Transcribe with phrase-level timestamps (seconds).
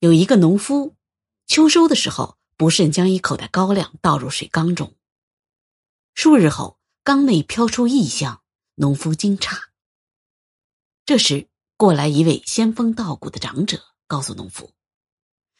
[0.00, 0.96] 有一个农夫，
[1.46, 4.94] 秋收的时候不慎将一口袋高粱倒入水缸中。
[6.14, 8.42] 数日后，缸内飘出异香，
[8.76, 9.64] 农夫惊诧。
[11.04, 14.72] 这时，过来一位仙风道骨的长者，告诉农夫：“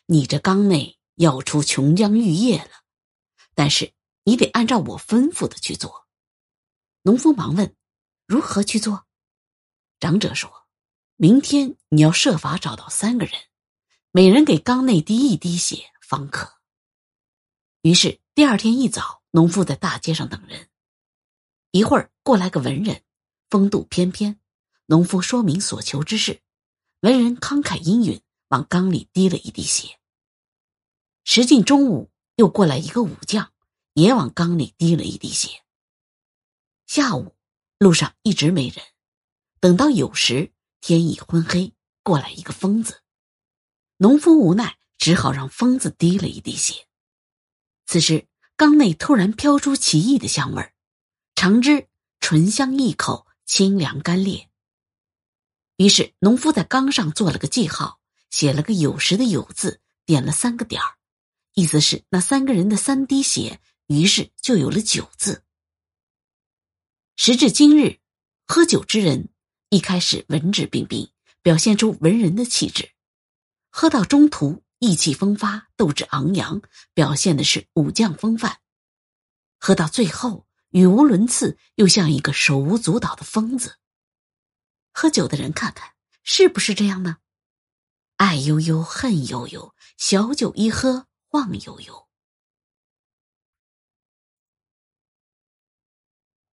[0.08, 2.84] 你这缸内要出琼浆玉液了，
[3.54, 3.92] 但是
[4.24, 6.06] 你得按照我吩咐的去做。”
[7.04, 7.76] 农夫忙问
[8.26, 9.04] ：“如何去做？”
[10.00, 10.66] 长者说
[11.16, 13.34] ：“明天你要设法找到三个人。”
[14.12, 16.58] 每人给缸内滴一滴血方可。
[17.82, 20.68] 于是第二天一早，农夫在大街上等人。
[21.70, 23.04] 一会儿过来个文人，
[23.48, 24.40] 风度翩翩。
[24.86, 26.42] 农夫说明所求之事，
[27.02, 30.00] 文人慷慨应允，往缸里滴了一滴血。
[31.22, 33.52] 时近中午，又过来一个武将，
[33.94, 35.62] 也往缸里滴了一滴血。
[36.88, 37.36] 下午
[37.78, 38.84] 路上一直没人，
[39.60, 43.02] 等到酉时，天已昏黑，过来一个疯子。
[44.02, 46.86] 农夫无奈，只好让疯子滴了一滴血。
[47.84, 48.26] 此时，
[48.56, 50.72] 缸内突然飘出奇异的香味儿，
[51.34, 51.86] 尝之
[52.18, 54.46] 醇香一口，清凉甘冽。
[55.76, 60.96] 于是，农夫在缸上做了个记号，写了个酉时的酉字，点了三个点儿，
[61.52, 65.44] 意思是那三个人的三滴血，于是就有了酒字。
[67.16, 67.98] 时至今日，
[68.46, 69.28] 喝酒之人
[69.68, 71.10] 一开始文质彬彬，
[71.42, 72.92] 表现出文人的气质。
[73.70, 76.60] 喝到中途，意气风发，斗志昂扬，
[76.92, 78.56] 表现的是武将风范；
[79.58, 83.76] 喝到最后，语无伦次，又像一个手舞足蹈的疯子。
[84.92, 87.18] 喝酒的人看看，是不是这样呢？
[88.16, 92.09] 爱悠悠，恨悠悠，小酒一喝，晃悠悠。